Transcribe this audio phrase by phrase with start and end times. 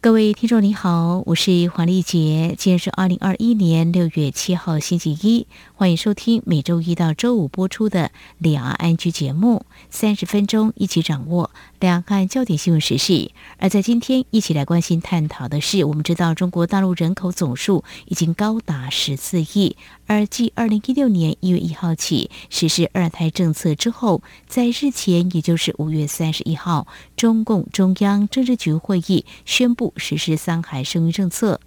[0.00, 11.50] 各位听众您好，我是黄丽杰，今天是二零二一年六月七号星期一，欢迎收听每周一到周五播出的两岸安居节目，三十分钟一起掌握
[11.80, 13.32] 两岸焦点新闻时事。
[13.56, 19.76] 而在今天一起来关心探讨的是，我们知道中国大陆人口总数已经高达十四亿。
[20.08, 31.60] 而继二零一六年一月一号起实施二胎政策之后，在日前，也就是五月三十一号，中共中央政治局会议宣布实施三孩生育政策。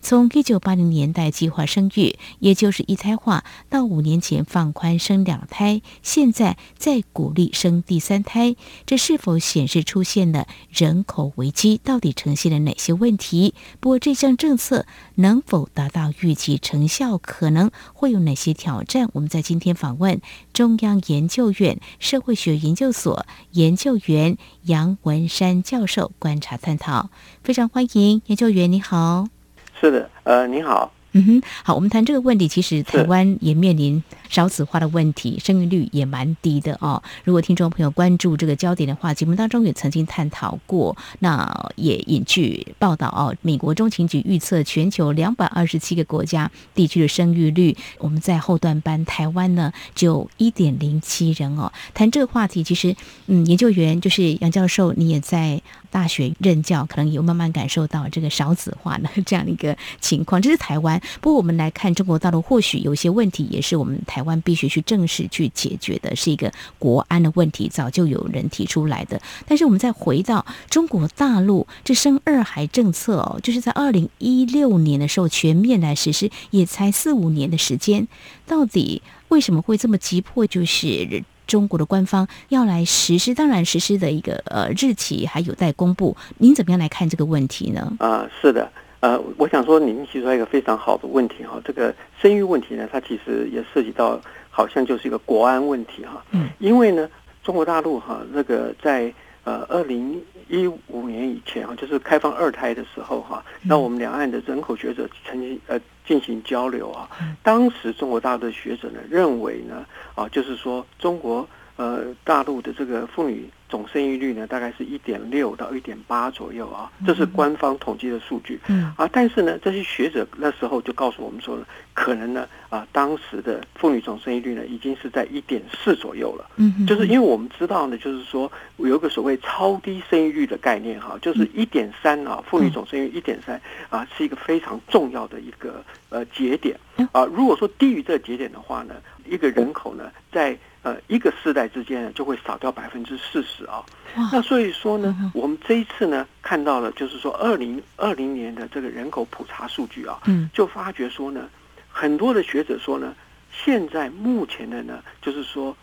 [0.00, 11.80] 从一九八零年代计划生育，也就是一胎化，到五年前放宽生两胎，现在再鼓励生第三胎，这是否显示出现了人口危机？
[11.82, 13.54] 到底呈现了哪些问题？
[13.80, 19.10] 不过这项政策能否达到预期成效，可能会有哪些挑战？
[19.12, 20.20] 我们在今天访问
[20.52, 27.10] 中央研究院社会学研究所研究员杨文山教授观察探讨，
[27.42, 29.37] 非常欢迎研究员，你好。
[29.80, 30.92] 是的，呃，你好。
[31.12, 32.46] 嗯哼，好，我们谈这个问题。
[32.46, 37.02] 其实台湾也面临少子化的问题，生育率也蛮低的哦。
[37.24, 40.94] 如果听众朋友关注这个焦点的话，节目当中也曾经探讨过。
[41.20, 51.72] 那也引据报道哦，美国中情局预测全球两百二十七个国家地区的生育率，我们在后段班台湾呢就一点零七人哦。
[51.94, 52.94] 谈这个话题，其实
[53.28, 60.40] 嗯，研究员就是杨教授，你也在大学任教，可能有慢慢感受到这个少子化的这样一个情况。
[60.40, 61.00] 这是台湾。
[61.20, 69.20] 不过，我们来看中国大陆，或许有些问题也是我们台湾必须去正视、去解决的，是一个国安的问题，早就有人提出来的。
[69.46, 78.06] 但是，我们再回到中国大陆，这生二孩政策哦，就是在二零一六年的时候全面来实施，也才四五年的时间，
[78.46, 80.46] 到底为什么会这么急迫？
[80.46, 86.16] 就是中国的官方要来实施，当然实施的一个呃日期还有待公布。
[86.36, 87.96] 您怎么样来看这个问题呢？
[87.98, 88.70] 啊，是的。
[89.00, 94.20] 呃，我想说，您提出来一个非常好的问题哈，这个生育问题呢，它其实也涉及到，
[94.50, 96.22] 好像就是一个国安问题哈。
[96.32, 96.48] 嗯。
[96.58, 97.08] 因为呢，
[97.42, 99.12] 中国大陆哈，那个在
[99.44, 107.08] 呃二零一五年以前哈，就是开放二胎的时候哈，那我们两岸的人口学者曾经呃进行交流啊。
[107.42, 109.84] 当时中国大陆的学者呢认为呢，
[110.16, 111.46] 啊，就是说中国
[111.76, 113.48] 呃大陆的这个妇女。
[113.68, 118.58] 总生育率呢，大概是一点六到一点八左右啊，这是官方统计的数据。
[118.68, 126.50] 嗯啊，但是呢，这些学者那时候就告诉我们说呢，可能呢啊，当时的妇女总生育率呢，已经是在一点四左右了。
[126.56, 136.78] 嗯，就是因为我们知道呢，就是说有一个所谓超低生育率的概念哈，就是一点三啊，妇女总生育一点三啊，是一个非常重要的一个呃节点。
[137.12, 137.24] 啊。
[137.24, 138.94] 如果说低于这个节点的话呢，
[139.24, 143.84] 一个人口呢在呃，一个世代之间呢，就会少掉百分之四十啊。
[144.32, 150.48] 那所以说呢，我们这一次呢，看到了就是说，二零二零年的这个人口普查数据啊，嗯。
[150.54, 151.50] 就发觉说呢，
[151.90, 153.12] 很多的学者说呢，
[153.52, 155.76] 现在目前的呢，就是说，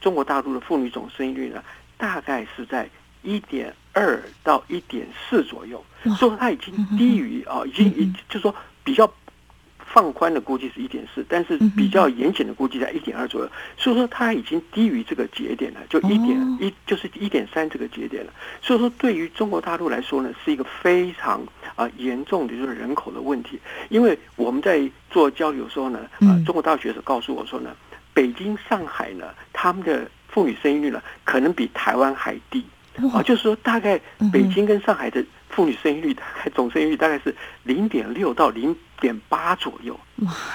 [0.00, 1.62] 中国大陆的妇女总生育率呢，
[1.96, 2.90] 大概是在
[3.22, 5.82] 一点二到一点四左右，
[6.18, 9.10] 所以它已经低于啊，已经已就是说比较。
[9.98, 18.32] 放宽的估计是一点四，但是比较严谨的估计在一点二左右，所以说它已经低于这个节点了，就一点一就是一点三这个节点了。
[18.62, 21.44] 所以说对于中国大陆来说呢，是一个非常
[21.74, 23.58] 啊严重的就是人口的问题。
[23.88, 27.74] 因为我们在做交流的时候呢，啊，中国大陆学者告诉我说呢，
[28.14, 32.64] 北京、上海呢，他们的妇女生育率呢，可能比台湾还低
[33.12, 34.00] 啊，就是说大概
[34.32, 38.76] 北京跟上海的妇女生育率大概总生育率大概是零点六到零。
[39.00, 39.98] 点八左右。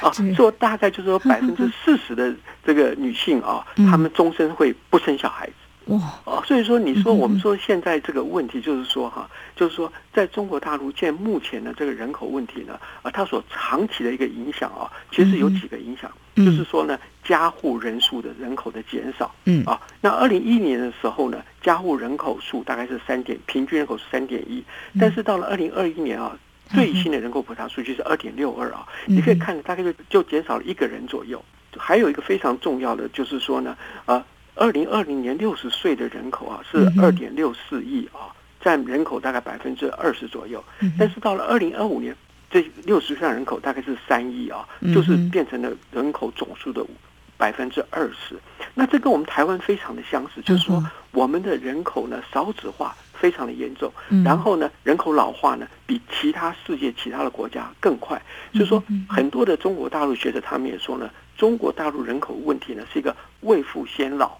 [0.01, 2.33] 啊，做大概就是说 百分之四十的
[2.65, 5.53] 这个女性啊，她们终身会不生小孩子。
[5.85, 5.97] 哇。
[6.25, 19.33] 啊，所以说你说我们说现在这个问题就是说哈，就是说在中国大陆现在目前的这个人口问题呢，啊，它所长期的一个影响啊，其实有几个影响，就是说呢，家户人数的人口的减少。
[19.45, 19.63] 嗯。
[19.65, 24.61] 啊，那二零一一年的时候呢，家户人口数大概是三点，平均人口是三点一，
[24.99, 26.37] 但是到了二零二一年啊。
[26.73, 31.43] 最新的人口普查数据是二点六二啊，你可以看大概就就减少了一个人左右。
[31.77, 33.75] 还有一个非常重要的就是说呢，
[34.05, 34.23] 呃，
[34.55, 38.29] 二零二零年六十岁的人口啊是二点六四亿啊，
[38.61, 40.63] 占人口大概百分之二十左右。
[40.99, 42.15] 但是到了二零二五年，
[42.49, 46.85] 这六十岁人口大概是三亿啊，就是变成了人口总数的
[47.37, 48.35] 百分之二十。
[48.75, 52.95] 那这跟我们台湾非常的相似，就是说我们的人口呢少子化。
[53.23, 53.89] 非常的严重。
[54.09, 58.21] 嗯、然后呢，人口老化呢比其他世界其他的国家更快。
[58.51, 64.37] 所以说，很多的中国大陆学者他们也说呢，中国大陆人口问题呢是一个未富先老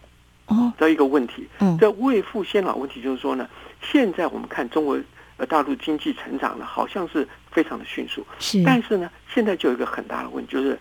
[0.48, 1.48] 哦的一个问题。
[1.60, 3.48] 嗯，这未富先老问题就是说呢，
[3.82, 5.00] 现在我们看中国
[5.38, 10.78] 呃大陆经济成长呢好像是非常的迅速，是，但是呢，现在就有一个很大的问题就是。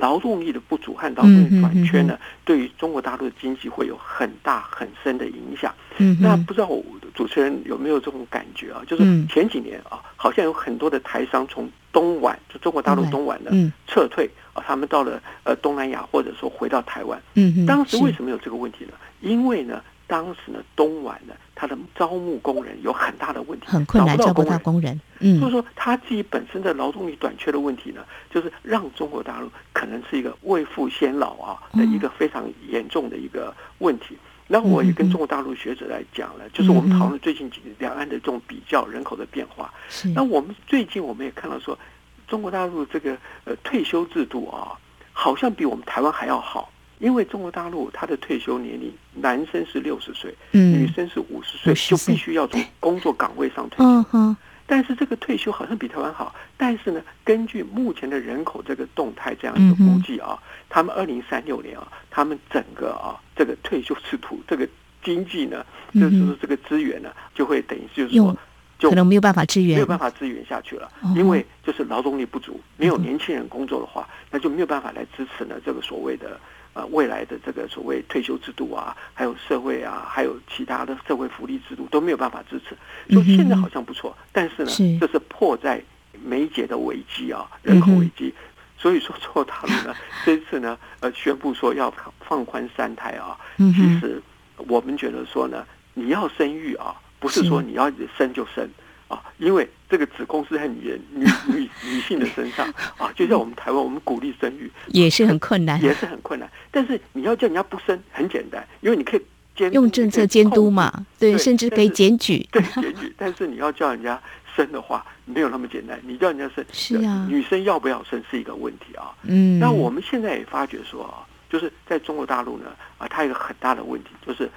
[0.00, 5.72] 劳动力的不足和劳动力短缺呢，对于中国大陆的经济会有很大很深的影响。
[5.98, 6.68] 嗯，那不知道
[7.14, 8.82] 主持人有没有这种感觉啊？
[8.86, 13.52] 就是前几年啊，好像有很多的台商从东莞，就中国大陆东莞的
[13.86, 17.20] 撤退啊，他们到了呃东南亚，或者说回到台湾。
[17.34, 18.92] 嗯，当时为什么有这个问题呢？
[19.20, 19.82] 因为呢。
[20.10, 25.00] 当时呢，东莞呢，他的招募工人有很大的问题，很困难，招不到工人。
[25.20, 34.18] 嗯，就是说他自己本身的劳动力短缺的问题呢，就是让中国大陆可能是一个未富先老啊的一个非常严重的一个问题。
[34.48, 39.72] 那、嗯、我也跟中国大陆学者来讲了，嗯、就是我们讨论最近几年两岸的这种比较人口的变化。
[39.88, 40.08] 是。
[40.08, 41.78] 那我们最近我们也看到说，
[42.26, 44.74] 中国大陆这个呃退休制度啊，
[45.12, 46.68] 好像比我们台湾还要好。
[47.00, 54.36] 因为中国大陆他的退休年龄，男生是六十岁，嗯，女生是五十岁，就必须要从工作岗位上退休。
[54.66, 60.38] 但是这个退休好像比台湾好，但是呢，根据目前的人口这个动态这样一个估计啊，
[60.68, 64.68] 他们二零三六年啊，他们整个啊这个退休制度这个
[65.02, 68.36] 经济呢，就是说这个资源呢，就会等于就是说，
[68.78, 76.38] 就可能没有办法支援，没有办法支援下去了，因为就是劳动力不足，没有年轻人工作的话，那就没有办法来支持呢这个所谓的。
[76.72, 82.76] 呃，未来的这个所谓退休制度啊，还有社会啊，还有其他的社会福利制度都没有办法支持。
[83.12, 85.82] 所以现在好像不错，但是呢，是这是迫在
[86.22, 88.32] 眉睫的危机啊，人口危机。
[88.78, 89.94] 所以说，中国大陆呢，
[90.24, 94.22] 这次呢，呃，宣布说要放宽三胎啊，其实
[94.56, 98.68] 我们觉得说呢，你要生育啊，不是说你要生就生。
[99.08, 102.64] 啊，因为这个子宫是在女人、女女女性的身上
[102.96, 106.48] 啊，就像我们台湾，我们鼓励生育也是很困难，也是很困难。
[106.70, 109.22] 但是你要叫人家不生，很简单，因为你可以
[109.56, 113.12] 监用政策监督嘛，对，甚至可以检举，对，检举。
[113.18, 114.20] 但是你要叫人家
[114.54, 116.00] 生的话，没有那么简单。
[116.06, 119.12] 你叫人家生，是啊，女生要不要生是一个问题啊。
[119.24, 122.66] 嗯，那我们现在也发觉说啊，就是在中国大陆呢，
[122.96, 124.48] 啊，它有一个很大的问题就是。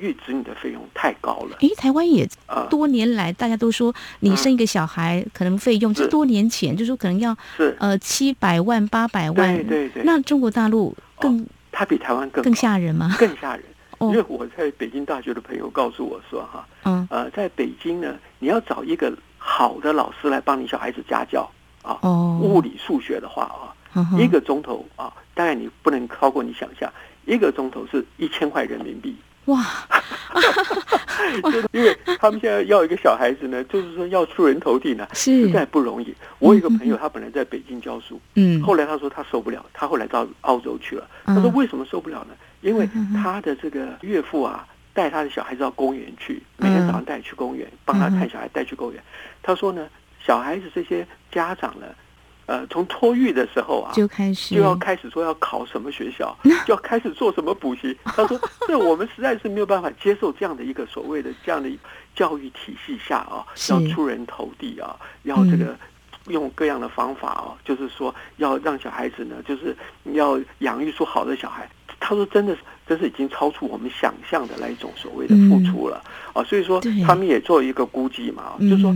[0.00, 1.56] 育子女的费用太高了。
[1.60, 2.28] 诶，台湾也
[2.68, 9.54] 多年来，大家都说你生一个小孩，可能费用，这多年前就说可能要是呃七百万八百万。
[9.54, 10.02] 对对对。
[10.04, 13.14] 那中国大陆更，它比台湾更更吓人吗？
[13.18, 13.64] 更吓人。
[14.00, 21.46] 因为我在北京大学的朋友告诉我说，哈，嗯，呃，在北京呢，你要找一个好的老师来帮你小孩子家教
[21.82, 21.98] 啊，
[22.40, 23.42] 物理数学的话
[23.92, 26.90] 啊，一个钟头啊，大概你不能超过你想象。
[27.26, 29.14] 一个钟头是一千块人民币
[29.46, 29.62] 哇！
[31.72, 36.14] 因为他们现在要一个小孩子呢，就是说要出人头地呢，实在不容易。
[36.38, 41.06] 我有一个朋友，他本来在北京教书，嗯，后来他说他受不了，他后来到澳洲去了。
[41.26, 42.34] 他说为什么受不了呢？
[42.60, 42.88] 因为
[43.22, 49.02] 他的这个岳父啊，带他的小孩子到公园去，每天早上带去公园，帮他看小孩，带去公园。
[49.42, 49.86] 他说呢，
[50.24, 51.86] 小孩子这些家长呢。
[52.50, 56.36] 呃，从托育的时候啊，就开始就要开始说要考什么学校，
[56.66, 57.96] 就要开始做什么补习。
[58.04, 58.36] 他说，
[58.66, 61.70] 这我们实在是没有办法接受这样的一个所谓的这样的
[62.12, 65.76] 教育体系下啊，要出人头地啊，要这个
[66.26, 69.76] 用各样的方法啊，就是说要让小孩子呢，就是
[70.14, 71.70] 要养育出好的小孩。
[72.00, 76.42] 他说，真的是，真是已经超出我们想象的那一种所谓的付出了啊。
[76.42, 78.92] 所以说，他们也做一个估计嘛，就是说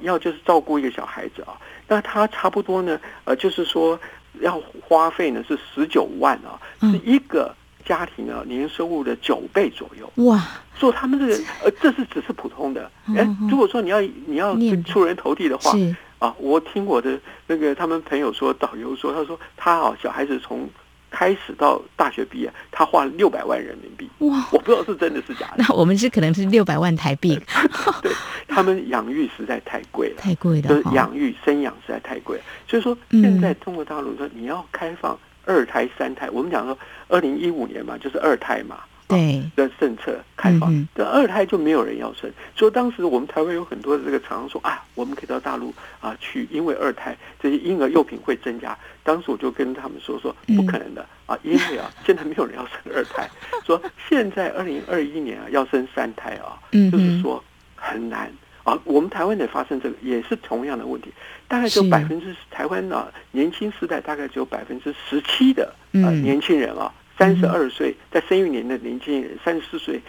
[0.00, 1.54] 要就是照顾一个小孩子啊。
[1.88, 3.98] 那他差不多呢，呃，就是说
[4.40, 10.24] 要花费呢是十九万啊，是一个家庭啊年收入的九倍左右。
[10.24, 10.42] 哇！
[10.76, 12.90] 所以他们这个呃，这是只是普通的。
[13.16, 15.72] 哎，如果说你要你要出人头地的话，
[16.18, 20.68] 啊，我听我的那个他们朋友说，导游说，他说他啊小孩子从。
[21.10, 24.08] 开始到大学毕业，他花了六百万人民币。
[24.18, 24.46] 哇！
[24.52, 25.56] 我不知道是真的是假的。
[25.58, 27.38] 那我们是可能是六百万台币。
[28.02, 28.12] 对，
[28.48, 30.68] 他们养育实在太贵了，太贵了。
[30.68, 32.44] 就是养育生养实在太贵了。
[32.68, 36.76] 所以说，现在中国大陆说你要开放二胎、三胎，我们讲说
[37.08, 38.80] 二零一五年嘛，就是二胎嘛。
[39.08, 42.28] 对的政策开放，这二胎就没有人要生。
[42.56, 48.76] 所以当时我们台湾有很多的这个厂商说啊，我们可以到大陆啊去，因为二胎这些婴儿用品会增加。
[49.04, 53.30] 当时我就跟他们说说不可能的啊，因为啊现在没有人要生二胎，
[53.64, 56.58] 说现在二零二一年啊要生三胎啊，
[56.90, 57.42] 就是说
[57.76, 58.28] 很难
[58.64, 58.76] 啊。
[58.82, 61.12] 我们台湾也发生这个也是同样的问题，
[61.46, 66.92] 大概只有百分之台湾啊年轻世代大概只有百分之十七的呃年轻人啊。
[67.18, 70.00] 三十二岁在生育年的年轻人，三十四岁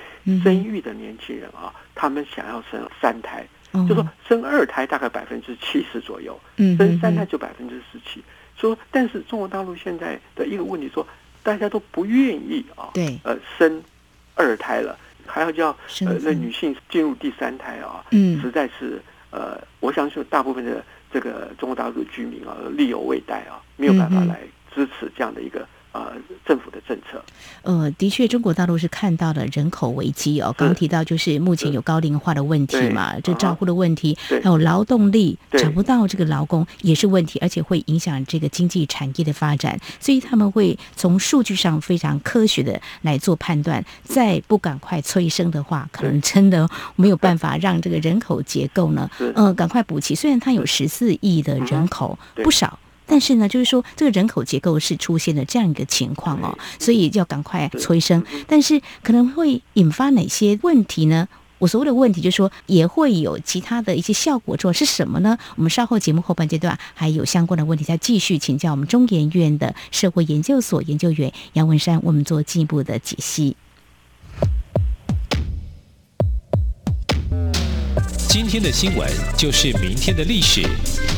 [0.43, 3.47] 生育的年轻人啊，他们想要生三胎，
[3.87, 6.37] 就说生二胎大概百分之七十左右，
[6.77, 8.21] 生三胎就百分之十七。
[8.57, 11.05] 说，但是中国大陆现在的一个问题说，
[11.43, 13.81] 大家都不愿意啊，对，呃，生
[14.35, 15.69] 二胎了，还要叫
[16.01, 20.83] 呃那女性进入第三胎啊，嗯，实在是呃，我相信大部分的
[21.13, 24.41] 这个中国大陆的居民啊，力有未逮啊，没有办法来
[24.75, 25.65] 支持这样的一个。
[25.98, 26.13] 呃，
[26.46, 27.20] 政府的政策，
[27.63, 30.54] 呃，的确，中国大陆是看到了人口危机哦。
[30.56, 39.80] 刚刚提到就是目前有高龄化的问题嘛，这照顾的问题，还有劳动力找不到这个劳工也是问题，而且会影响这个经济产业的发展。
[40.00, 50.13] 所以他们会从数据上非常科学的来做判断，再不赶快催生的话，可能真的没有办法让这个人口结构呢，呃，赶快补齐。
[50.13, 52.77] 虽然它有十四亿的人口，不少。
[53.07, 58.23] 但是呢，就是说这个人口结构是出现了这样一个情况哦，所以要赶快催生。
[58.45, 61.27] 但是可能会引发哪些问题呢？
[61.59, 65.35] 我所谓的问题就是说，也会有其他的一些效果，做是什么呢？
[65.55, 73.55] 我们稍后节目后半阶段还有相关的问题，再继续请教我们中研院的社会研究所研究员杨文山，我们做进一步的解析。
[78.39, 80.62] 今天的新闻就是明天的历史，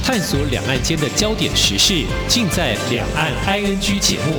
[0.06, 4.36] 探索两岸间的焦点时事，尽在《两岸 ING》节目。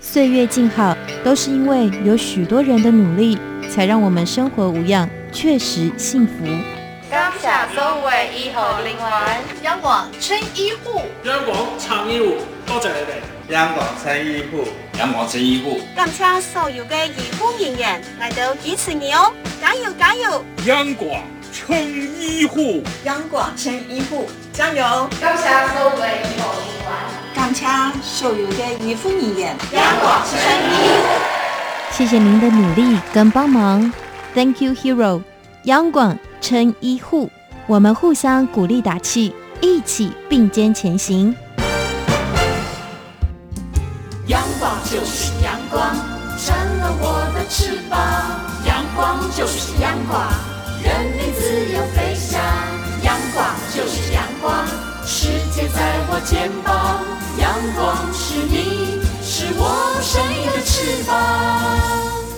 [0.00, 3.36] 岁月静好，都是因为有许多人的努力，
[3.68, 6.44] 才让我们生活无恙，确实幸福。
[7.10, 7.98] 感谢所有
[8.38, 13.33] 医护人员，央广撑医护，央广撑医护，多谢你哋。
[13.50, 14.66] 央广撑医护，
[14.98, 20.42] 央广撑医护，感谢所有的医护人员来到支持你哦，加油加油！
[20.64, 21.20] 央广
[21.52, 21.76] 撑
[22.18, 25.06] 医护，央广撑医护，加油！
[25.20, 26.96] 感谢所有的医护人员，
[27.34, 27.66] 感谢
[28.02, 33.92] 所有的医护人员，央广撑医护，谢谢您的努力跟帮忙
[34.34, 35.20] ，Thank you, hero！
[35.64, 37.30] 央广撑医护，
[37.66, 41.36] 我们互相鼓励打气，一起并肩前行。
[44.94, 45.92] 就是阳光，
[46.38, 47.98] 成了我的翅膀。
[48.64, 50.22] 阳光就是阳光，
[50.84, 52.40] 人民自由飞翔。
[53.02, 54.64] 阳光就是阳光，
[55.04, 57.02] 世界在我肩膀。
[57.38, 62.33] 阳光是你，是我生命的翅膀。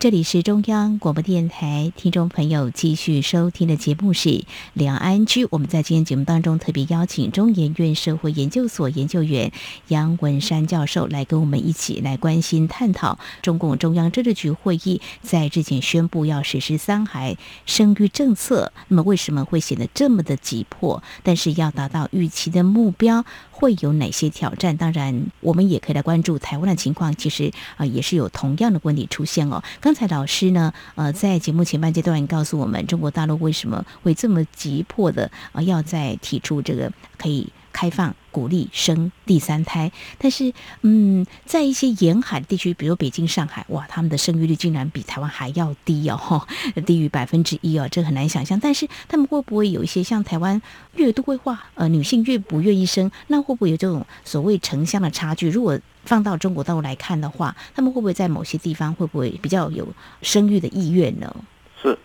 [0.00, 4.30] 这里是中央广播电台，听众朋友继续收听的节目是
[4.72, 5.44] 《两岸 ING》。
[5.50, 9.52] 我们在今天节目当中特别邀请中研院社会研究所研究员
[9.88, 21.02] 杨文山教授来跟我们一起来关心探讨中共中央政治局会议在之前宣布要实施三孩生育政策，那么为什么会显得这么的急迫？
[21.22, 23.26] 但是要达到预期的目标，
[23.60, 24.74] 会有哪些挑战？
[24.74, 27.14] 当然，我们也可以来关注台湾的情况。
[27.14, 29.62] 其实啊，也是有同样的问题出现哦。
[29.82, 37.52] 刚才老师呢，呃，在节目前半阶段告诉我们，中国大陆为什么会这么急迫的啊，要再提出这个可以。
[37.72, 46.46] 开放鼓励生第三胎，但是，嗯，在一些沿海地区，比如北京、上海，哇，他们的生育率竟然比台湾还要低哦，
[46.86, 48.58] 低于百分之一哦，这很难想象。
[48.60, 50.60] 但是，他们会不会有一些像台湾
[50.94, 55.48] 越都会化，呃，女性越不愿意生，那会不会有这种所谓城乡的差距？
[55.48, 59.86] 如果放到中国大陆来看的话，他们会不会在某些地方会不会比较有
[60.22, 61.34] 生育的意愿呢？
[61.82, 61.98] 是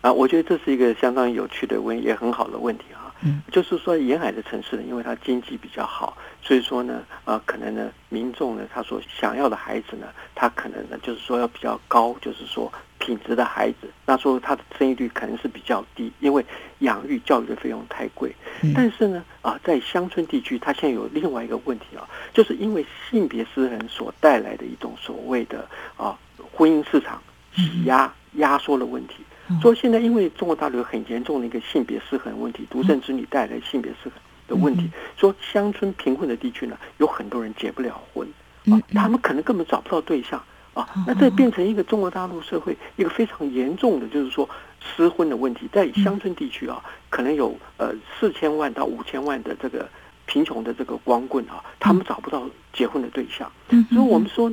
[0.00, 2.84] 啊，我觉得这是一个相当有趣的问，也很好的问题。
[3.22, 16.44] 嗯，就是说沿海的城市呢，因为它经济比较好，所以说呢，呃，可能呢，民众呢，他所想要的孩子呢，他可能呢，就是说要比较高，就是说品质的孩子，那说他的生育率可能是比较低，因为
[16.78, 18.34] 养育教育的费用太贵。
[18.74, 26.16] 但是呢，啊，在乡村地区，它现在有另外一个问题啊，就是因为性别失衡所带来的一种所谓的啊
[26.52, 27.20] 婚姻市场
[27.54, 29.24] 挤压压缩的问题。
[29.60, 34.12] 说现在因为中国大陆有很严重的一个性别失衡问题，独生子女带来性别失衡
[34.46, 34.90] 的问题。
[35.16, 38.28] 说乡村贫困的地区呢，有很多人结不了婚
[38.66, 40.42] 啊，他们可能根本找不到对象
[40.74, 40.88] 啊。
[41.06, 44.48] 那这变成一个中国大陆社会一个非常严重的，就是说
[44.80, 45.68] 失婚的问题。
[45.72, 49.88] 在乡村地区啊，可能有呃四千万到五千万的这个
[50.26, 53.50] 贫穷的这个光棍啊，他们找不到结婚的对象。
[53.90, 54.52] 所以我们说。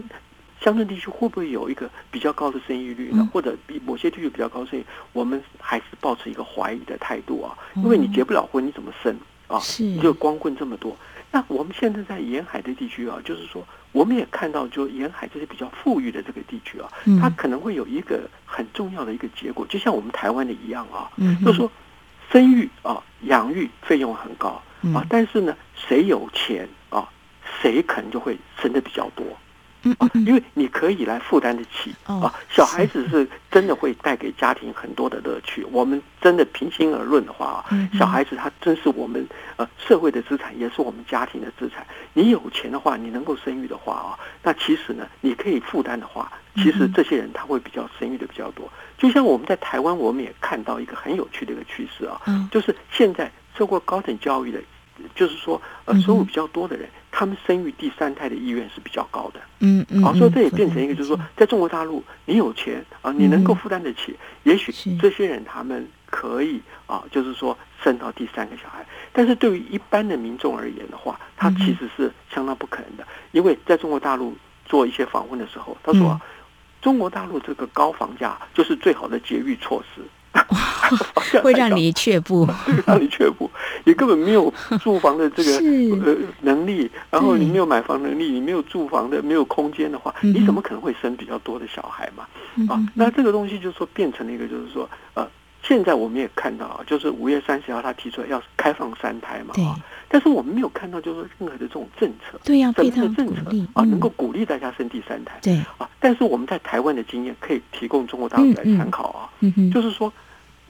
[0.62, 3.30] 乡村地区会不会有一个比较高的生育率呢？
[3.32, 7.58] 或者比某些地区比较高的生育，我们还是保持一个怀疑的态度啊。
[7.76, 9.16] 因为你结不了婚，你怎么生
[9.48, 9.60] 啊？
[9.80, 10.96] 你就光棍这么多。
[11.32, 16.90] 那我们现在在沿海的地区啊，就是说，我们也看到，就沿海这些比较富裕的这个地区啊，
[17.22, 21.12] 它可能会有一个很重要的一个结果，就像我们台湾的一样啊，
[21.44, 21.70] 就是说，
[22.32, 27.10] 生育啊养育费用很高啊，嗯、但是呢，谁有钱啊，
[27.62, 29.26] 谁可能就会生的比较多。
[29.86, 35.66] 嗯，嗯，嗯因为你可以来负担得起、哦、啊，小孩子是真的会带给家庭很多的乐趣。
[35.72, 39.26] 我们真的平心而论的话啊，小孩子他真是我们
[39.56, 41.86] 呃社会的资产，也是我们家庭的资产。
[42.14, 48.70] 你有钱的话，你能够生育的话啊，那其实呢，你可以负担的话，其实这些人他会比较生育的比较多。
[48.98, 54.60] 就像我们在台湾，我们也看到一个很有趣的一个趋势啊，嗯、就是现在受过高等教育的。
[55.14, 59.40] 就是说，呃，收入比较多的人，他们生育第三胎的意愿是比较高的。
[59.60, 60.04] 嗯嗯。
[60.04, 68.86] 好，所以这也变成一个，就是说，在中国大陆，你有钱啊，你能够负担得起，也许这些人他们可以啊，就是说生到第三个小孩。
[69.14, 76.20] 但是对于一般的民众而言的话，他其实是相当不可能的，因为在中国大陆做一些访问的时候，他说，
[76.82, 80.02] 中国大陆这个高房价就是最好的节育措施。
[81.42, 83.50] 会让你却步，会让你却步，
[83.84, 85.52] 你根本没有 住房的这个
[86.06, 92.28] 呃能力，然后你没有买房能力，你没有住房的没有空间的话，你怎么可能会生比较多的小孩嘛？
[92.74, 95.28] 啊，那这个东西就是说变成了一个，就是说呃，
[95.62, 99.76] 现在我们也看到啊，就是五月三十号他提出来要开放三胎嘛，啊，
[100.08, 103.42] 但是我们没有看到就是说任何的这种政策，对呀，什么的政策
[103.74, 109.30] 啊，能够鼓励大家生第三胎，对啊，但是我们在台湾的经验可以提供中国大陆来参考啊，
[109.74, 110.12] 就是说。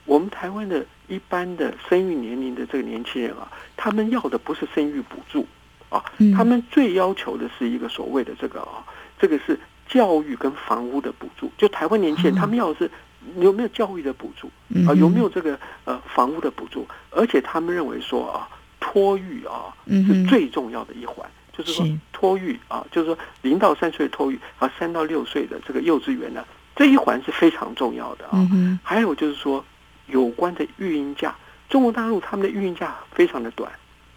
[0.06, 5.46] 我们台湾的一般的生育年龄的这个年轻人啊，他们要的不是生育补助
[5.90, 6.04] 啊，
[6.36, 8.86] 他们最要求的是一个所谓的这个啊，
[9.20, 11.52] 这个是教育跟房屋的补助。
[11.58, 12.92] 就台湾年轻人，他们要的是
[13.40, 14.48] 有没有教育的补助
[14.88, 18.48] 啊，有没有这个呃房屋的补助，而且他们认为说啊，
[18.80, 21.84] 托育啊是最重要的一环，就是说
[22.14, 26.46] 托育啊，就是说零到三岁的托育和三到六岁的这个幼稚园呢，
[26.76, 28.48] 这一环是非常重要的啊。
[28.84, 29.66] 还有就是说。
[30.08, 31.36] 有关的育婴假，
[31.70, 33.72] 中国大陆他们的育婴假非常的短，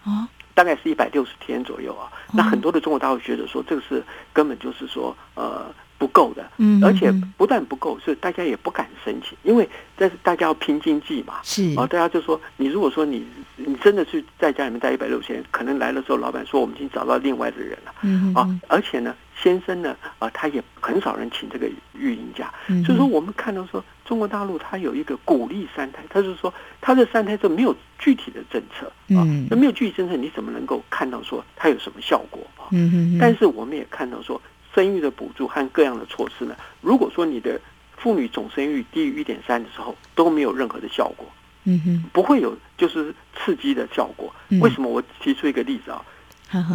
[0.05, 2.11] 啊，大概是一百六十天左右啊。
[2.33, 4.03] 那很多的中国大陆学者说，这个是
[4.33, 11.75] 根本就是说呃不够的，嗯，而且不但不够，是大家也不敢申请，因为这是大家要拼经济嘛，是。
[11.77, 22.53] 啊，大家就说你如果说你你真的是在家里面待一百六十天，可能来的时候老板说我们已经找到另外的人了，嗯啊，而且呢，先生呢啊，他也很少人请这个育婴假，
[22.85, 23.83] 所以说我们看到说。
[24.09, 32.73] 中国大陆它有一个鼓励三胎，它是说它的三胎这没有具体的政策啊，那没有具体政策，你怎么能够看到说它有什么效果啊？
[33.21, 34.41] 但是我们也看到说，
[34.75, 37.61] 生育的补助和各样的措施呢，如果说你的
[37.99, 41.27] 妇女总生育低于一点三的时候，都没有任何的效果，
[41.65, 44.35] 嗯哼，不会有就是刺激的效果。
[44.63, 44.89] 为什么？
[44.89, 46.03] 我提出一个例子啊，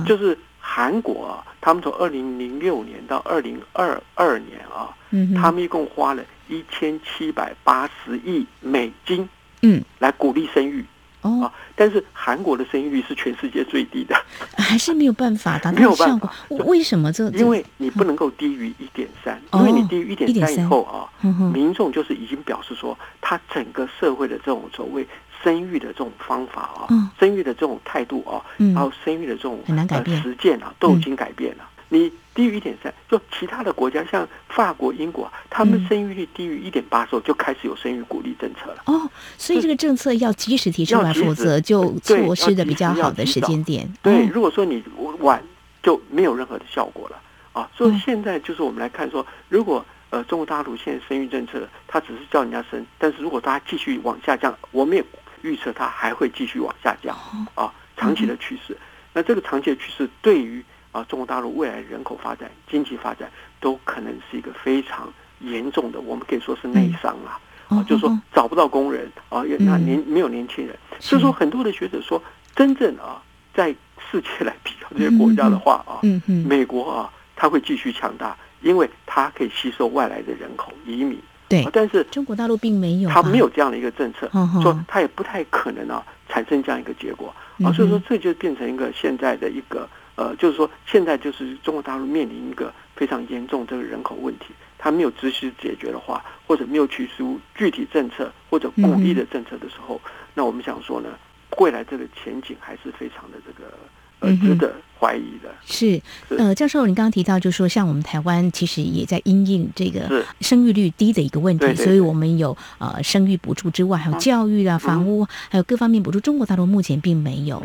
[0.05, 0.37] 就是。
[0.65, 9.28] 韩国啊，他们从二零零六年到二零二二年啊，嗯，他们一共花了一千七百八十亿美金，
[9.62, 10.84] 嗯，来鼓励生育，
[11.21, 14.15] 哦，啊，但是韩国的生育率是全世界最低的，
[14.58, 16.32] 还是没有办法 达到效果。
[16.65, 17.30] 为什么这？
[17.32, 21.12] 因为你不能够低于一点三，因为你低于一点三以后啊，
[21.54, 25.06] 民众就是已经表示说，他整个社会的这种所谓。
[25.43, 31.63] 生育的这种方法啊，嗯、生育的这种态度啊，嗯、然后生育的这种很难改变、呃、实践啊，都已经改变了。
[31.89, 38.82] 嗯、你低于一点三，就其他的国家像法国、英国，他们生育率低于一点八的时候，就开始有生育鼓励政策了。
[38.86, 43.88] 哦，所以这个政策要及时提出来，否则就错失的比较好的时间点。
[44.01, 44.84] 对，如果说你
[45.19, 45.43] 晚，
[45.84, 47.17] 就没有任何的效果了
[47.51, 47.69] 啊。
[47.75, 55.03] 所以现在就是我们来看说，如果呃中国大陆现在生育政策，它只是叫人家生，但是如果大家继续往下降，我们也。
[55.43, 57.15] 预测它还会继续往下降
[57.53, 58.75] 啊，长期的趋势。
[59.13, 63.29] 那这个长期的趋势对于啊中国大陆未来人口发展、经济发展
[63.60, 67.39] 都可能是一个非常严重的，我们可以说是内伤啊。
[67.69, 70.77] 啊，就是说找不到工人啊，那年没有年轻人。
[70.99, 72.21] 所以说很多的学者说，
[72.56, 73.21] 真正啊
[73.53, 73.73] 在
[74.12, 81.19] 世界来比较这些国家的话啊，美国啊它会继续强大，因为它可以吸收外来的人口移民。
[81.53, 84.29] 对，但是中国大陆并没有，他没有这样的一个政策，
[84.61, 101.09] 说他也不太可能啊产生这样一个结果啊，所以说这就变成一个现在的一个呃，就是说现在就是中国大陆面临一个非常严重这个人口问题，他没有及时解决的话，或者没有提出具体政策或者鼓励的政策的时候，嗯、那我们想说呢，
[101.57, 103.71] 未来这个前景还是非常的这个。
[104.19, 105.49] 呃，值得怀疑的。
[105.65, 116.19] 是，呃，教授，你刚刚提到，就是说，像我们台湾其实也在因应这个生育率低的一个问题，所以我们有呃生育补助之外，还有教育啊、房屋，还有各方面补助。
[116.21, 117.61] 中国大陆目前并没有。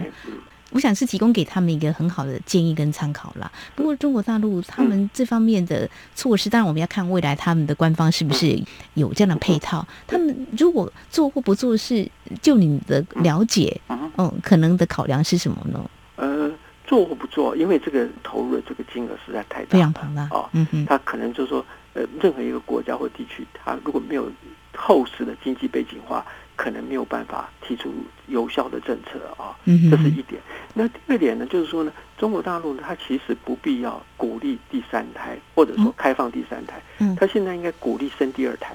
[0.70, 3.50] 我想是提供给他们一个很好的建议跟参考啦。
[3.74, 9.86] 不过中国大陆他们这方面的措施，当然我们要看未来他们的官方是不是有这样的配套。
[10.06, 12.06] 他们如果做或不做，是
[12.42, 15.82] 就你的了解，嗯，可能的考量是什么呢？
[16.88, 20.48] 呃，做或不做，因为这个投入的这个金额实在太大，非常庞大啊。
[20.52, 24.30] 嗯嗯，他可能就是说，呃，任何一个国家或地区，他如果没有
[24.74, 26.24] 厚实的经济背景化。
[26.58, 27.94] 可能没有办法提出
[28.26, 30.42] 有效的政策啊，嗯这是一点。
[30.74, 36.82] 那第二点呢，就是说呢，中国大陆呢，它其实不必要鼓励第三胎，或者说开放第三胎，
[37.16, 38.74] 它现在应该鼓励生第二胎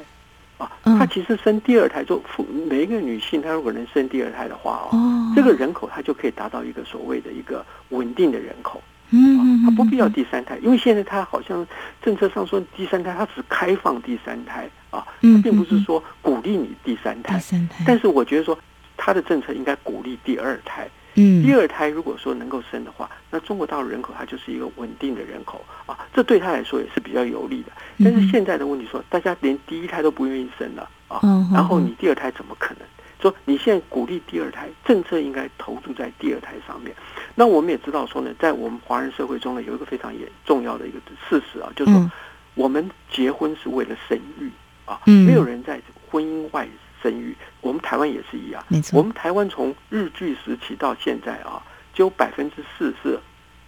[0.58, 0.72] 啊。
[0.84, 2.22] 她其实生第二胎，就
[2.70, 8.82] 每一个女性，她如果能生第二胎的话哦，这个人口她就可以达到一个所谓的一个稳定的人口。
[9.10, 11.66] 嗯，她不必要第三胎，因为现在她好像
[12.02, 14.70] 政策上说第三胎，它只是开放第三胎。
[14.94, 17.42] 啊，并不是说鼓励你第三胎，
[17.84, 18.56] 但是我觉得说
[18.96, 20.88] 他的政策应该鼓励第二胎。
[21.16, 27.72] 嗯，第二胎如果说能够生的话，那中国大陆人口它就是一个稳定的人口啊，这对他来说也是比较有利的。
[28.04, 31.22] 但是现在的问题说，大家连第一胎都不愿意生了啊，
[31.54, 32.88] 然后你第二胎怎么可能？
[33.22, 36.96] 说你现在鼓励第二胎，政策应该投注在第二胎上面。
[37.36, 40.98] 那我们也知道说呢，在我们华人社会中呢，有一个非常严重要的一个
[41.30, 42.12] 事实啊，就是说
[42.56, 44.50] 我们结婚是为了生育。
[44.86, 45.80] 啊，没有人在
[46.12, 46.68] 婚姻外
[47.04, 47.36] 生育。
[47.60, 48.98] 我们台湾也是一样，没错。
[48.98, 51.62] 我们台湾从日据时期到现在啊，
[51.94, 53.20] 只有百分之四是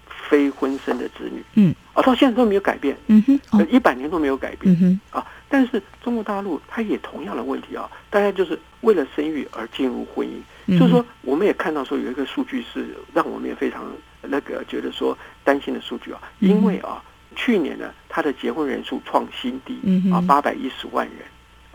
[0.07, 1.43] 非婚生的子女。
[1.55, 2.97] 嗯，啊，到现在都没有改变。
[3.07, 4.73] 嗯哼，一百年都没有改变。
[4.73, 10.39] 嗯哼，啊，但是中国大陆它也同样的问题啊，大家就是为了生育而进入婚姻。
[10.67, 13.83] 嗯，就是说，我们也看到说有一个数据是让我们也非常
[14.21, 17.03] 那个觉得说担心的数据啊，因为啊。
[17.37, 19.77] 去年呢，他的结婚人数创新低，
[20.09, 21.17] 啊，八百一十万人，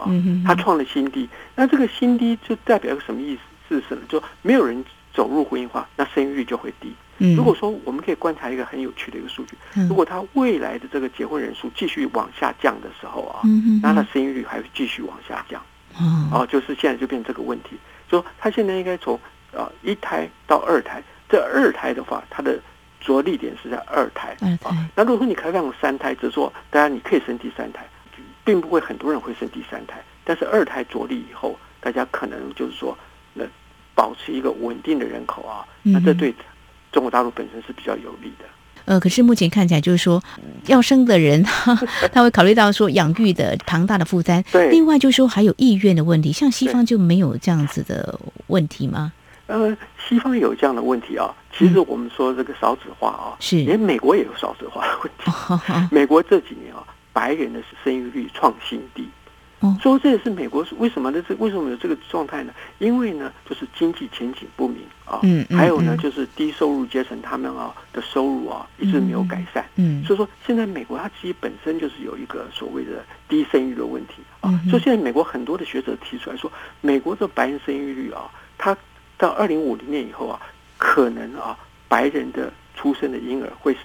[0.01, 0.11] 啊，
[0.47, 1.29] 他创了新低。
[1.55, 3.37] 那这个新低就代表个什么意
[3.69, 3.77] 思？
[3.77, 4.85] 是什么，就没有人
[5.15, 6.93] 走入婚姻化，那生育率就会低。
[7.37, 9.57] 如果说我们可以观察一个很有趣的一个数据，
[9.89, 13.43] 如果他未来的这个结婚人数继续往下降的时候啊，
[13.83, 15.63] 那他生育率还会继续往下降。
[16.33, 17.77] 啊，就是现在就变成这个问题，
[18.09, 19.19] 说他现在应该从
[19.53, 22.59] 啊一胎到二胎，这二胎的话，他的。
[23.03, 24.87] 着力点是在二胎，二胎啊。
[24.95, 27.83] 那如果说你开放三胎，只是说，当然你可以生第三胎，
[28.45, 30.03] 并不会很多人会生第三胎。
[30.25, 32.97] 但是二胎着力以后，大家可能就是说，
[33.35, 33.45] 那
[33.95, 36.35] 保持一个稳定的人口啊，那这对
[36.93, 38.45] 中国大陆本身是比较有利的。
[38.87, 40.23] 呃，可是目前看起来就是说，
[40.67, 41.75] 要生的人他
[42.13, 44.43] 他会考虑到说养育的庞大的负担。
[44.51, 44.71] 对。
[44.71, 49.13] 另外就是说还有意愿的问题，像西方就没有这样子的问题吗？
[49.47, 49.77] 呃，
[50.09, 51.35] 西方有这样的问题啊。
[51.53, 55.87] 其实我们说这个少子化啊，是连美国也有少子化的问题。
[55.91, 59.09] 美国这几年啊，白人的生育率创新低。
[59.83, 61.23] 所以这也是美国为什么呢？
[61.29, 62.53] 这为什么有这个状态呢？
[62.79, 65.21] 因为呢，就是经济前景不明啊。
[65.23, 65.45] 嗯。
[65.51, 69.65] 还有呢，就是低收入阶层他们啊的收入啊一直没有改善。
[69.77, 70.03] 嗯。
[70.05, 74.51] 所以说，现在美国它自己本身就是有一个所谓的低生育的问题啊。
[74.71, 78.77] 所以现在美国很多的学者提出来说，美国的白人生育率啊，它。
[79.19, 80.41] 到二零五零年以后啊，
[80.79, 81.55] 可能啊，
[81.89, 83.77] 白人的出生的婴儿会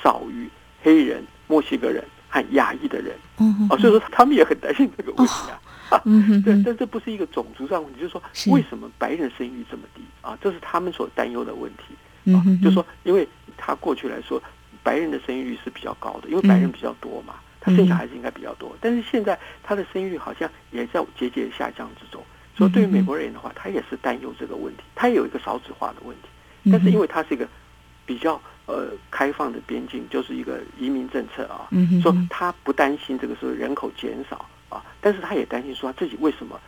[0.00, 0.48] 少于
[0.84, 3.14] 黑人、墨西哥人和亚裔的人。
[3.38, 3.68] 嗯嗯。
[3.68, 5.60] 啊，所以说他们也很担心这个问题啊。
[6.44, 10.36] 对，但这不是一个种族上问题，就是说为什么白人生育这么低啊？
[10.42, 11.94] 这是他们所担忧的问题。
[12.24, 12.60] 嗯嗯。
[12.60, 14.42] 就是说，因为他过去来说，
[14.82, 18.76] 白人的生育率是比较高的，因为白人比较多嘛，他生小孩子应该比较多。
[18.80, 22.20] 但是现在他的生育率好像也在节节下降之中。
[22.56, 27.48] 所以，对于美国人的话，他也是担忧这个问题，他也有一个少子化的问题，但是因为他是一个
[28.06, 31.68] 比较呃开放的边境，就是一个移民政策啊，
[32.02, 36.60] 说他不担心这个时候人口减少啊，但是他也担心说他自己为什么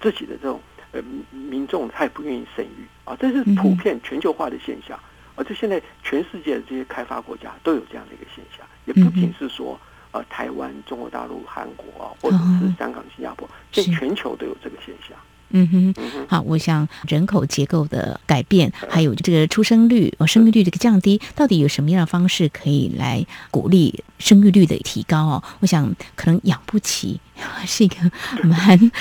[0.00, 0.60] 自己的这种
[0.92, 4.98] 呃民众他也不愿意生育啊，这是普遍全球化的现象，
[5.34, 9.78] 而这现在全世界的这些开发国家都有这样的一个现象，也不仅是说。
[10.12, 15.18] 呃，台湾、中国大陆、韩国啊，或者是香港、新加坡，这全球都有这个现象。
[15.50, 15.94] 嗯哼，
[16.28, 25.44] 好，我想人口结构的改变，还有这个出生率、生育率这个降低，到底有什么样的方式可以来鼓励生育率的提高哦？
[25.60, 27.20] 我想可能养不起。
[27.66, 27.96] 是一个
[28.42, 28.92] 蛮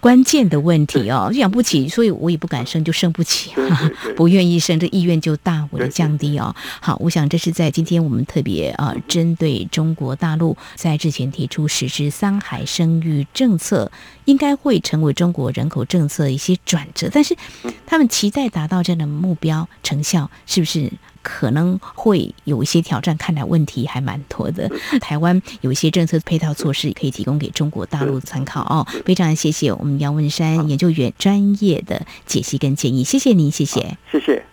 [0.00, 3.52] 关键的问题哦， 养不起，所以我也不敢生，就生不起，
[4.16, 6.54] 不愿意生，这意愿就大为的降低哦。
[6.80, 13.90] 好，我想这是在今天我们特别啊，针对中国大陆在之前提出实施三孩生育政策，
[14.24, 17.36] 应该会成为中国人口政策一些转折，但是
[17.90, 23.16] 他们期待达到这样的目标成效，是不是可能会有一些挑战？
[23.16, 24.70] 看来问题还蛮多的。
[25.00, 28.86] 台湾有一些政策配套措施可以提供给中国大陆参考哦。
[29.06, 34.44] 非常谢谢我们杨文山研究员专业的解析跟建议，谢谢您，谢谢，谢谢。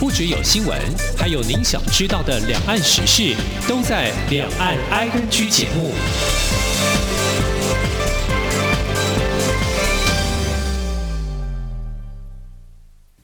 [0.00, 0.76] 不只有新闻，
[1.16, 3.36] 还有您想知道的两岸时事，
[3.68, 5.92] 都在《两岸 I N G》节目。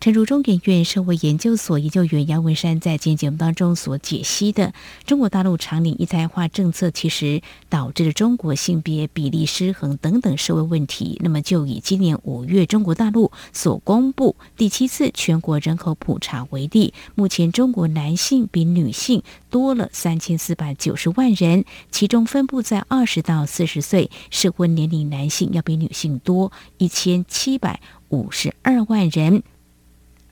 [0.03, 4.75] 诚如中研院社会研究所研究员杨文山在今天节目当中所解析的，
[5.07, 11.21] 中国大陆常年一胎化政策，其实导致了中国性别比例失衡等等社会问题。
[11.23, 29.45] 那么，就以今年五月中国大陆所公布第七次全国人口普查为例，目前中国男性比女性多了三千四百九十万人，其中分布在二十到四十岁适婚年龄男性要比女性多一千七百五十二万人。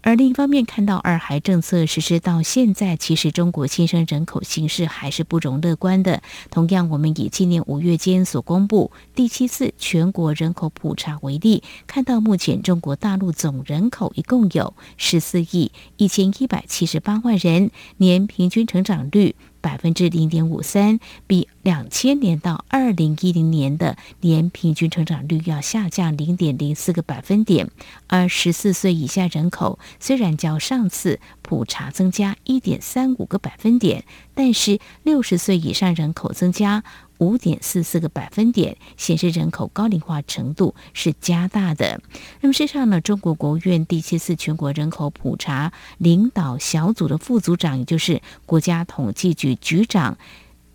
[0.02, 6.22] 而另一方面，看到二孩政策实施到现在，其实中国新生人口形势还是不容乐观的。
[6.50, 27.70] 同样，我们以今年五月间所公布第七次全国人口普查为例，看到目前中国大陆总人口一共有十四亿一千一百七十八万人，年平均成长率，百分之零点五三，比两千年到二零一零年的年平均成长率要下降零点零四个百分点。
[28.06, 36.82] 而十四岁以下人口虽然较上次普查增加一点三五个百分点，但是六十岁以上人口增加
[37.20, 42.00] 五点四四个百分点，显示人口高龄化程度是加大的。
[42.40, 50.18] 那么，事实上呢，中国国务院第七次全国人口普查领导小组的副组长，也就是国家统计局局长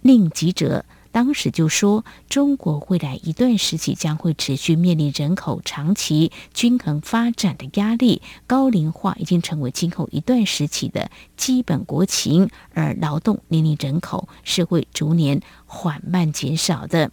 [0.01, 0.86] 宁吉喆。
[1.15, 17.10] 当时就说，中国未来一段时期将会持续面临人口长期均衡发展的压力，高龄化已经成为今后一段时期的基本国情，而劳动年龄人口是会逐年缓慢减少的。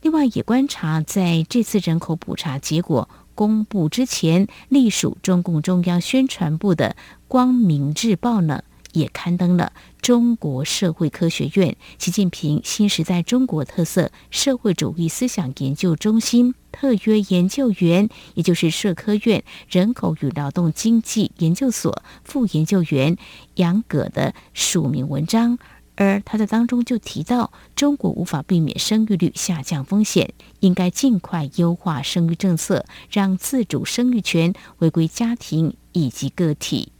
[0.00, 6.96] 另外，也观察在这次人口普查结果公布之前，隶属中共中央宣传部的
[7.28, 23.16] 《光明日报》呢，也刊登了中国社会科学院习近平新时代中国特色社会主义思想研究中心特约研究员，也就是社科院人口与劳动经济研究所副研究员
[23.54, 25.56] 杨葛的署名文章，
[25.94, 36.90] 而他在当中就提到，中国无法避免生育率下降风险，应该尽快优化生育政策，让自主生育权回归家庭以及个体。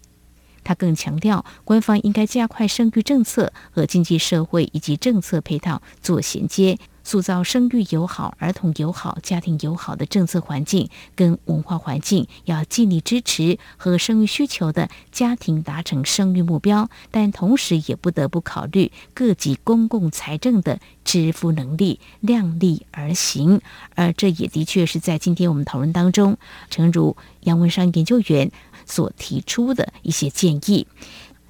[0.64, 23.60] 他更强调，官方应该加快生育政策和经济社会以及政策配套做衔接，塑造生育友好、儿童友好、家庭友好的政策环境跟文化环境，要尽力支持和生育需求的家庭达成生育目标，但同时也不得不考虑各级公共财政的支付能力，量力而行。
[23.96, 26.36] 而这也的确是在今天我们讨论当中，
[26.70, 28.52] 诚如杨文山研究员。
[28.86, 30.86] 所提出的一些建议。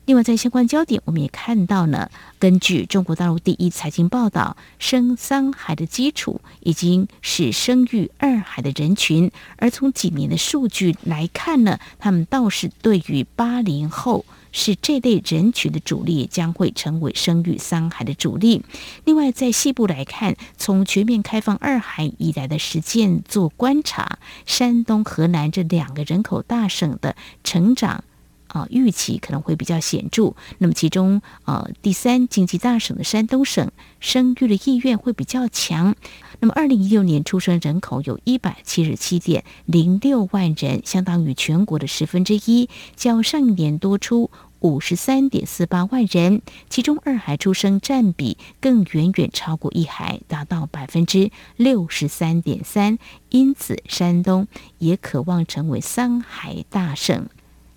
[0.05, 9.31] 另外，在相关焦点，我们也看到呢，根据中国大陆第一财经报道，生三孩的基础已经是生育二孩的人群。
[9.59, 18.63] 而从几年的数据来看呢，他们倒是对于八零后是这类人群的主力，将会成为生育三孩的主力。
[19.05, 28.05] 另外，在西部来看，从全面开放二孩以来的实践做观察，山东、河南这两个人口大省的成长。
[28.49, 30.35] 啊，预期可能会比较显著。
[30.59, 35.97] 那么，其中呃，第三经济大省的山东省生育的意愿会比较强。
[36.43, 44.29] 那么，二零一六年出生人口有一百七十七点零六万人，相当于全国的十分之一，较上一年多出
[44.59, 46.43] 五十三点四八万人。
[46.69, 52.99] 其中，二孩出生占比更远远超过一孩，达到百分之六十三点三。
[53.29, 57.29] 因此，山东也渴望成为三孩大省。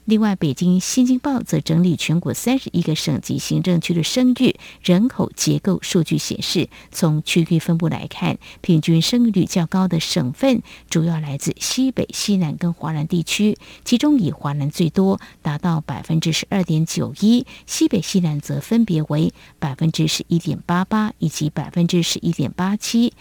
[0.05, 23.11] 另外，北京《新京报》则整理全国三十一个省级行政区的生育人口结构数据显示，从区域分布来看，平均生育率较高的省份主要来自西北、西南跟华南地区，其中以华南最多，达到百分之十二点九一，西北、西南则分别为百分之十一点八八以及百分之十一点八七。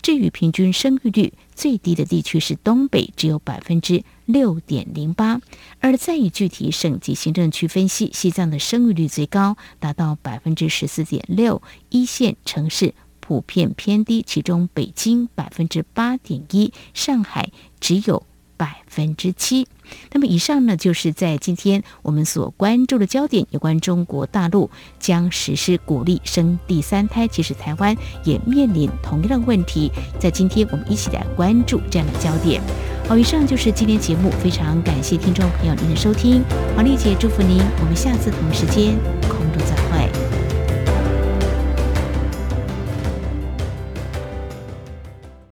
[0.00, 5.40] 至于平均生育率最低的地区是东北，只有百分之六点零八。
[5.80, 18.27] 而再以具体省级行政区分析，西藏的生育率最高，达到百分之十四点六，一线城市普遍偏低，其中北京百分之八点一，上海只有。
[18.58, 19.66] 百分之七。
[20.12, 27.26] 那么以上呢，就是在今天我们所关注的焦点，有关中国大陆将实施鼓励生第三胎。
[27.26, 32.60] 其实台湾也面临同样的问题，在今天我们一起来关注这样的焦点。
[33.08, 36.42] 好，以上就是今天节目，非常感谢听众朋友您的收听，
[36.76, 40.17] 黄丽姐祝福您，我们下次同时间空中再会。